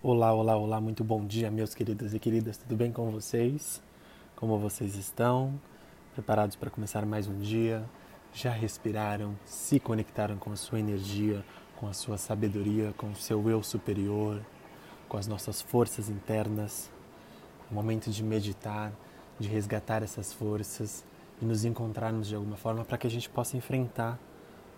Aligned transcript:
Olá, 0.00 0.32
olá, 0.32 0.56
olá, 0.56 0.80
muito 0.80 1.02
bom 1.02 1.26
dia, 1.26 1.50
meus 1.50 1.74
queridos 1.74 2.14
e 2.14 2.20
queridas, 2.20 2.56
tudo 2.56 2.76
bem 2.76 2.92
com 2.92 3.10
vocês? 3.10 3.82
Como 4.36 4.56
vocês 4.56 4.94
estão? 4.94 5.60
Preparados 6.12 6.54
para 6.54 6.70
começar 6.70 7.04
mais 7.04 7.26
um 7.26 7.36
dia? 7.40 7.84
Já 8.32 8.52
respiraram? 8.52 9.36
Se 9.44 9.80
conectaram 9.80 10.36
com 10.36 10.52
a 10.52 10.56
sua 10.56 10.78
energia, 10.78 11.44
com 11.74 11.88
a 11.88 11.92
sua 11.92 12.16
sabedoria, 12.16 12.94
com 12.96 13.10
o 13.10 13.16
seu 13.16 13.50
eu 13.50 13.60
superior, 13.60 14.40
com 15.08 15.16
as 15.16 15.26
nossas 15.26 15.60
forças 15.60 16.08
internas? 16.08 16.88
É 17.68 17.74
momento 17.74 18.08
de 18.08 18.22
meditar, 18.22 18.92
de 19.36 19.48
resgatar 19.48 20.04
essas 20.04 20.32
forças 20.32 21.04
e 21.42 21.44
nos 21.44 21.64
encontrarmos 21.64 22.28
de 22.28 22.36
alguma 22.36 22.56
forma 22.56 22.84
para 22.84 22.98
que 22.98 23.08
a 23.08 23.10
gente 23.10 23.28
possa 23.28 23.56
enfrentar 23.56 24.16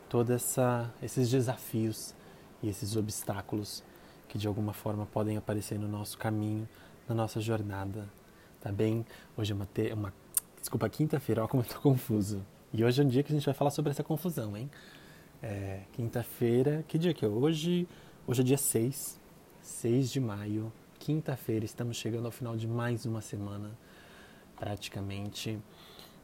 todos 0.09 0.57
esses 1.03 1.29
desafios 1.29 2.15
e 2.63 2.71
esses 2.71 2.97
obstáculos 2.97 3.85
que 4.31 4.39
de 4.39 4.47
alguma 4.47 4.73
forma 4.73 5.05
podem 5.07 5.37
aparecer 5.37 5.77
no 5.77 5.89
nosso 5.89 6.17
caminho, 6.17 6.67
na 7.09 7.15
nossa 7.17 7.41
jornada, 7.41 8.09
tá 8.61 8.71
bem? 8.71 9.05
Hoje 9.37 9.51
é 9.51 9.55
uma, 9.57 9.67
te... 9.67 9.93
uma... 9.93 10.15
desculpa, 10.61 10.89
quinta-feira, 10.89 11.43
olha 11.43 11.49
como 11.51 11.65
eu 11.65 11.67
tô 11.67 11.81
confuso. 11.81 12.47
E 12.73 12.85
hoje 12.85 13.03
é 13.03 13.05
um 13.05 13.09
dia 13.09 13.25
que 13.25 13.33
a 13.33 13.35
gente 13.35 13.45
vai 13.45 13.55
falar 13.55 13.73
sobre 13.73 13.91
essa 13.91 14.05
confusão, 14.05 14.57
hein? 14.57 14.71
É, 15.43 15.81
quinta-feira, 15.95 16.85
que 16.87 16.97
dia 16.97 17.13
que 17.13 17.25
é 17.25 17.29
hoje? 17.29 17.89
Hoje 18.25 18.43
é 18.43 18.45
dia 18.45 18.57
6, 18.57 19.19
6 19.63 20.11
de 20.13 20.21
maio, 20.21 20.73
quinta-feira, 21.01 21.65
estamos 21.65 21.97
chegando 21.97 22.27
ao 22.27 22.31
final 22.31 22.57
de 22.57 22.69
mais 22.69 23.05
uma 23.05 23.21
semana, 23.21 23.77
praticamente. 24.57 25.59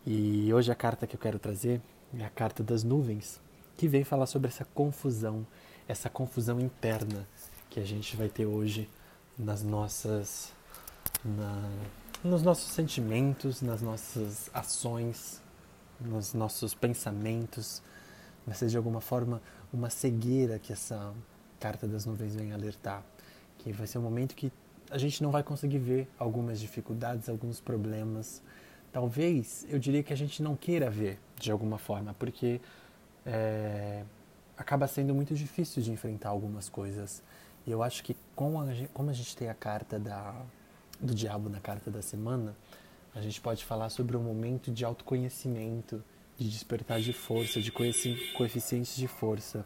E 0.07 0.55
hoje 0.55 0.71
a 0.71 0.77
carta 0.77 1.09
que 1.09 1.17
eu 1.17 1.21
quero 1.21 1.41
trazer 1.41 1.81
é 2.17 2.25
a 2.25 2.31
carta 2.31 2.63
das 2.63 2.85
nuvens, 2.85 3.41
que 3.77 3.89
vem 3.89 4.05
falar 4.05 4.27
sobre 4.27 4.47
essa 4.47 4.65
confusão, 4.65 5.45
essa 5.89 6.09
confusão 6.09 6.61
interna 6.61 7.27
que 7.71 7.81
a 7.81 7.85
gente 7.85 8.17
vai 8.17 8.29
ter 8.29 8.47
hoje 8.47 8.89
nas 9.39 9.63
nossas 9.63 10.53
na, 11.25 11.71
nos 12.23 12.43
nossos 12.43 12.73
sentimentos, 12.73 13.63
nas 13.63 13.83
nossas 13.83 14.51
ações, 14.53 15.41
nos 16.01 16.35
nossos 16.35 16.75
pensamentos. 16.75 17.83
Vai 18.47 18.55
ser 18.55 18.69
de 18.69 18.77
alguma 18.77 19.01
forma 19.01 19.41
uma 19.73 19.91
cegueira 19.91 20.59
que 20.59 20.73
essa 20.73 21.13
carta 21.59 21.87
das 21.87 22.07
nuvens 22.07 22.35
vem 22.35 22.53
alertar, 22.53 23.03
que 23.59 23.73
vai 23.73 23.87
ser 23.87 23.99
um 23.99 24.03
momento 24.03 24.35
que 24.35 24.53
a 24.91 24.99
gente 24.99 25.23
não 25.23 25.31
vai 25.31 25.43
conseguir 25.43 25.79
ver 25.79 26.09
algumas 26.19 26.61
dificuldades, 26.61 27.29
alguns 27.29 27.61
problemas. 27.61 28.43
Talvez 28.93 29.67
eu 29.69 29.79
diria 29.79 30.03
que 30.03 30.13
a 30.13 30.17
gente 30.17 30.43
não 30.43 30.55
queira 30.55 30.89
ver 30.89 31.19
de 31.41 31.51
alguma 31.51 31.77
forma, 31.77 32.15
porque 32.19 32.61
é, 33.25 34.05
acaba 34.57 34.87
sendo 34.87 35.15
muito 35.15 35.35
difícil 35.35 35.83
de 35.83 35.91
enfrentar 35.91 36.29
algumas 36.29 36.69
coisas. 36.69 37.23
E 37.67 37.71
eu 37.71 37.83
acho 37.83 38.05
que 38.05 38.17
com 38.35 38.61
a, 38.61 38.67
como 38.95 39.11
a 39.11 39.13
gente 39.13 39.37
tem 39.37 39.49
a 39.49 39.55
carta 39.55 39.99
da, 39.99 40.41
do 41.01 41.15
diabo 41.15 41.49
na 41.49 41.61
carta 41.61 41.91
da 41.91 42.01
semana, 42.01 42.57
a 43.15 43.21
gente 43.21 43.41
pode 43.41 43.65
falar 43.65 43.89
sobre 43.89 44.17
um 44.17 44.23
momento 44.23 44.71
de 44.71 44.85
autoconhecimento, 44.85 46.03
de 46.39 46.49
despertar 46.49 47.01
de 47.01 47.13
força, 47.13 47.61
de 47.61 47.73
coeficientes 47.73 48.95
de 48.95 49.09
força. 49.09 49.65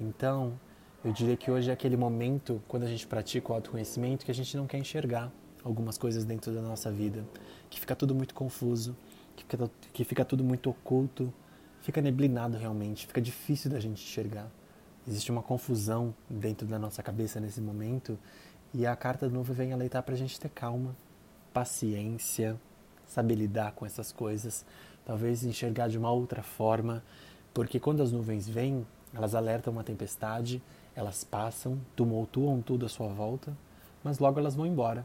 Então, 0.00 0.58
eu 1.04 1.12
diria 1.12 1.36
que 1.36 1.50
hoje 1.50 1.68
é 1.68 1.72
aquele 1.72 1.96
momento, 1.96 2.62
quando 2.68 2.84
a 2.84 2.88
gente 2.88 3.06
pratica 3.06 3.52
o 3.52 3.54
autoconhecimento, 3.54 4.24
que 4.24 4.30
a 4.30 4.34
gente 4.34 4.56
não 4.56 4.66
quer 4.66 4.78
enxergar 4.78 5.32
algumas 5.64 5.98
coisas 5.98 6.24
dentro 6.24 6.52
da 6.52 6.62
nossa 6.62 6.90
vida, 6.90 7.24
que 7.68 7.78
fica 7.78 7.94
tudo 7.94 8.14
muito 8.14 8.34
confuso, 8.34 8.96
que 9.36 9.44
fica, 9.44 9.70
que 9.92 10.04
fica 10.04 10.24
tudo 10.24 10.44
muito 10.44 10.70
oculto, 10.70 11.32
fica 11.82 12.00
neblinado 12.00 12.56
realmente, 12.56 13.06
fica 13.06 13.20
difícil 13.20 13.70
da 13.70 13.80
gente 13.80 14.02
enxergar. 14.02 14.50
Existe 15.10 15.32
uma 15.32 15.42
confusão 15.42 16.14
dentro 16.28 16.68
da 16.68 16.78
nossa 16.78 17.02
cabeça 17.02 17.40
nesse 17.40 17.60
momento 17.60 18.16
e 18.72 18.86
a 18.86 18.94
carta 18.94 19.28
do 19.28 19.34
novo 19.34 19.52
vem 19.52 19.72
alertar 19.72 20.04
para 20.04 20.14
a 20.14 20.16
gente 20.16 20.38
ter 20.38 20.48
calma, 20.48 20.94
paciência, 21.52 22.56
saber 23.08 23.34
lidar 23.34 23.72
com 23.72 23.84
essas 23.84 24.12
coisas, 24.12 24.64
talvez 25.04 25.42
enxergar 25.42 25.88
de 25.88 25.98
uma 25.98 26.12
outra 26.12 26.44
forma, 26.44 27.02
porque 27.52 27.80
quando 27.80 28.04
as 28.04 28.12
nuvens 28.12 28.48
vêm, 28.48 28.86
elas 29.12 29.34
alertam 29.34 29.72
uma 29.72 29.82
tempestade, 29.82 30.62
elas 30.94 31.24
passam, 31.24 31.80
tumultuam 31.96 32.62
tudo 32.62 32.86
à 32.86 32.88
sua 32.88 33.08
volta, 33.08 33.52
mas 34.04 34.20
logo 34.20 34.38
elas 34.38 34.54
vão 34.54 34.64
embora. 34.64 35.04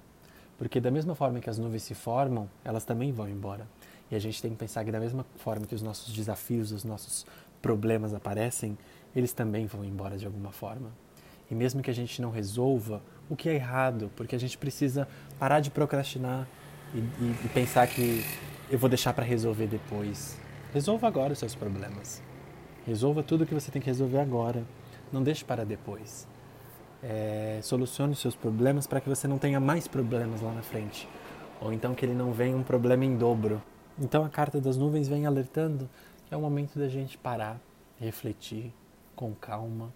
Porque 0.56 0.79
da 0.79 0.91
mesma 0.91 1.16
forma 1.16 1.40
que 1.40 1.50
as 1.50 1.58
nuvens 1.58 1.81
se 1.81 1.96
formam, 1.96 2.47
elas 2.63 2.85
também 2.85 3.12
vão 3.12 3.28
embora. 3.28 3.68
E 4.12 4.16
a 4.16 4.19
gente 4.19 4.40
tem 4.40 4.52
que 4.52 4.58
pensar 4.58 4.85
que 4.85 4.91
da 4.91 5.00
mesma 5.00 5.25
forma 5.38 5.66
que 5.66 5.74
os 5.74 5.81
nossos 5.81 6.13
desafios, 6.13 6.72
os 6.72 6.84
nossos 6.84 7.25
problemas 7.59 8.13
aparecem, 8.13 8.78
eles 9.16 9.34
também 9.34 9.66
vão 9.66 9.84
embora 9.84 10.18
de 10.18 10.26
alguma 10.26 10.52
forma. 10.52 10.92
E 11.50 11.56
mesmo 11.56 11.81
que 11.81 11.92
a 11.92 11.94
gente 11.94 12.22
não 12.22 12.31
resolva, 12.31 13.02
o 13.30 13.36
que 13.36 13.48
é 13.48 13.53
errado, 13.53 14.12
porque 14.16 14.36
a 14.36 14.40
gente 14.40 14.58
precisa 14.58 15.08
parar 15.40 15.59
de 15.59 15.70
procrastinar 15.70 16.48
e, 16.94 16.98
e, 16.98 17.36
e 17.46 17.50
pensar 17.53 17.88
que 17.88 18.26
eu 18.70 18.80
vou 18.80 18.90
deixar 18.90 19.14
para 19.14 19.24
resolver 19.24 19.68
depois. 19.68 20.40
Resolva 20.74 21.08
agora 21.08 21.34
os 21.34 21.40
seus 21.40 21.56
problemas. 21.56 22.22
Resolva 22.86 23.24
tudo 23.24 23.44
o 23.44 23.48
que 23.48 23.53
você 23.53 23.72
tem 23.72 23.81
que 23.81 23.88
resolver 23.88 24.20
agora. 24.20 24.64
Não 25.12 25.24
deixe 25.24 25.46
para 25.46 25.64
depois. 25.64 26.28
É, 27.03 27.59
solucione 27.62 28.14
os 28.14 28.20
seus 28.20 28.36
problemas 28.36 28.88
para 28.88 29.00
que 29.00 29.08
você 29.08 29.28
não 29.28 29.38
tenha 29.38 29.59
mais 29.59 29.88
problemas 29.88 30.42
lá 30.42 30.52
na 30.52 30.64
frente. 30.64 31.08
Ou 31.62 31.72
então 31.72 31.94
que 31.94 32.06
ele 32.06 32.14
não 32.14 32.32
venha 32.32 32.58
um 32.58 32.64
problema 32.64 33.06
em 33.06 33.16
dobro. 33.16 33.62
Então 34.00 34.26
a 34.26 34.30
carta 34.30 34.59
das 34.59 34.78
nuvens 34.78 35.08
vem 35.08 35.26
alertando 35.26 35.90
que 36.28 36.34
é 36.34 36.38
o 36.38 36.42
momento 36.42 36.78
da 36.78 36.88
gente 36.88 37.18
parar, 37.18 37.59
refletir, 38.00 38.74
com 39.16 39.34
calma, 39.34 39.94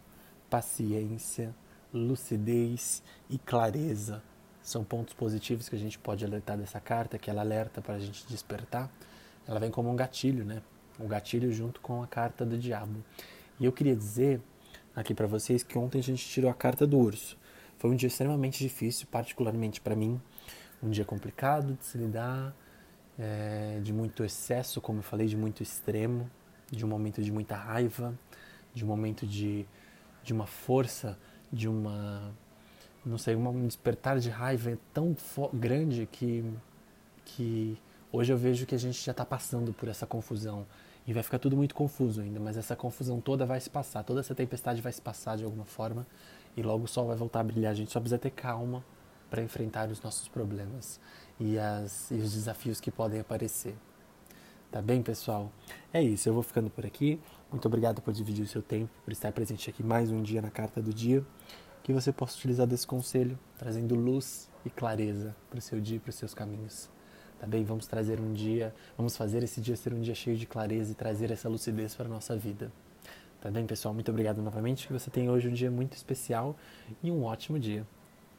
paciência, 0.50 1.54
lucidez 1.94 3.04
e 3.30 3.38
clareza. 3.38 4.24
São 4.62 4.84
pontos 4.84 5.14
positivos 5.14 5.68
que 5.68 5.76
a 5.76 5.80
gente 5.80 5.98
pode 6.00 6.24
alertar 6.24 6.58
dessa 6.58 6.80
carta, 6.80 7.18
que 7.18 7.30
ela 7.30 7.42
alerta 7.42 7.82
para 7.82 7.96
a 7.96 8.00
gente 8.00 8.26
despertar. 8.28 8.92
Ela 9.48 9.60
vem 9.60 9.72
como 9.72 9.90
um 9.90 9.96
gatilho, 9.96 10.46
né? 10.46 10.62
Um 11.00 11.08
gatilho 11.08 11.52
junto 11.52 11.82
com 11.82 12.04
a 12.04 12.08
carta 12.08 12.46
do 12.46 12.58
diabo. 12.58 13.04
E 13.60 13.66
eu 13.66 13.72
queria 13.72 13.96
dizer 13.96 14.42
aqui 14.96 15.14
para 15.14 15.28
vocês 15.28 15.64
que 15.64 15.78
ontem 15.78 16.00
a 16.00 16.04
gente 16.04 16.28
tirou 16.28 16.50
a 16.52 16.54
carta 16.54 16.86
do 16.86 16.98
urso. 16.98 17.38
Foi 17.78 17.90
um 17.90 17.96
dia 17.96 18.08
extremamente 18.08 18.60
difícil, 18.60 19.08
particularmente 19.10 19.80
para 19.80 19.96
mim. 19.96 20.22
Um 20.84 20.90
dia 20.90 21.06
complicado 21.06 21.74
de 21.74 21.86
se 21.86 21.98
lidar, 21.98 22.56
é, 23.18 23.80
de 23.82 23.92
muito 23.92 24.24
excesso, 24.24 24.80
como 24.80 25.00
eu 25.00 25.04
falei, 25.04 25.28
de 25.28 25.36
muito 25.36 25.64
extremo, 25.64 26.30
de 26.70 26.86
um 26.86 26.88
momento 26.88 27.22
de 27.22 27.32
muita 27.32 27.56
raiva, 27.56 28.18
de 28.74 28.84
um 28.84 28.88
momento 28.88 29.26
de, 29.26 29.66
de 30.24 30.34
uma 30.34 30.46
força, 30.46 31.18
de 31.52 31.68
uma, 31.68 32.34
não 33.06 33.18
sei, 33.18 33.36
um 33.36 33.68
despertar 33.68 34.20
de 34.20 34.30
raiva 34.30 34.78
tão 34.94 35.16
grande 35.54 36.08
que, 36.12 36.44
que 37.26 37.78
hoje 38.12 38.32
eu 38.32 38.38
vejo 38.38 38.66
que 38.66 38.76
a 38.76 38.80
gente 38.80 39.04
já 39.04 39.12
está 39.12 39.26
passando 39.26 39.74
por 39.74 39.90
essa 39.90 40.06
confusão. 40.06 40.66
E 41.08 41.14
vai 41.14 41.24
ficar 41.24 41.40
tudo 41.40 41.58
muito 41.58 41.74
confuso 41.74 42.22
ainda, 42.22 42.40
mas 42.40 42.56
essa 42.56 42.76
confusão 42.76 43.20
toda 43.20 43.44
vai 43.44 43.60
se 43.60 43.70
passar, 43.70 44.04
toda 44.04 44.20
essa 44.20 44.36
tempestade 44.36 44.80
vai 44.80 44.92
se 44.92 45.02
passar 45.02 45.38
de 45.38 45.44
alguma 45.44 45.66
forma 45.66 46.06
e 46.56 46.62
logo 46.62 46.84
o 46.84 46.88
sol 46.88 47.08
vai 47.08 47.16
voltar 47.16 47.40
a 47.40 47.44
brilhar. 47.44 47.72
A 47.72 47.76
gente 47.76 47.92
só 47.92 48.00
precisa 48.00 48.20
ter 48.20 48.30
calma 48.30 48.86
para 49.30 49.42
enfrentar 49.42 49.90
os 49.90 50.02
nossos 50.02 50.28
problemas 50.28 51.00
e, 51.40 51.58
as, 51.58 52.12
e 52.12 52.16
os 52.16 52.34
desafios 52.34 52.80
que 52.80 52.92
podem 52.92 53.20
aparecer. 53.20 53.76
Tá 54.72 54.84
bem, 54.84 55.02
pessoal? 55.02 55.52
É 55.92 56.00
isso, 56.00 56.30
eu 56.30 56.34
vou 56.34 56.44
ficando 56.44 56.70
por 56.70 56.86
aqui. 56.86 57.20
Muito 57.52 57.68
obrigado 57.68 58.04
por 58.04 58.14
dividir 58.14 58.44
o 58.44 58.48
seu 58.48 58.62
tempo, 58.62 58.92
por 59.04 59.12
estar 59.12 59.32
presente 59.32 59.68
aqui 59.68 59.82
mais 59.82 60.12
um 60.12 60.22
dia 60.22 60.44
na 60.44 60.52
Carta 60.52 60.80
do 60.80 60.94
Dia. 60.94 61.26
Que 61.82 61.92
você 61.92 62.12
possa 62.12 62.38
utilizar 62.38 62.68
desse 62.68 62.86
conselho, 62.86 63.38
trazendo 63.58 63.96
luz 63.96 64.48
e 64.64 64.70
clareza 64.70 65.36
para 65.50 65.58
o 65.58 65.62
seu 65.62 65.82
dia 65.82 65.98
e 65.98 66.00
para 66.00 66.12
os 66.12 66.16
seus 66.16 66.36
caminhos. 66.36 66.88
Tá 67.40 67.48
bem? 67.48 67.64
Vamos 67.64 67.88
trazer 67.88 68.20
um 68.20 68.32
dia, 68.32 68.72
vamos 68.96 69.18
fazer 69.18 69.42
esse 69.42 69.60
dia 69.60 69.76
ser 69.76 69.92
um 69.92 70.02
dia 70.02 70.14
cheio 70.14 70.38
de 70.38 70.46
clareza 70.46 70.92
e 70.92 70.96
trazer 70.96 71.32
essa 71.32 71.50
lucidez 71.50 71.96
para 71.96 72.06
a 72.06 72.10
nossa 72.10 72.38
vida. 72.38 72.72
Tá 73.42 73.50
bem, 73.50 73.66
pessoal? 73.66 73.92
Muito 73.92 74.12
obrigado 74.12 74.40
novamente. 74.40 74.86
Que 74.86 74.94
você 74.94 75.10
tenha 75.10 75.32
hoje 75.32 75.48
um 75.48 75.54
dia 75.54 75.72
muito 75.72 75.94
especial 75.94 76.56
e 77.02 77.10
um 77.10 77.24
ótimo 77.24 77.58
dia. 77.58 77.88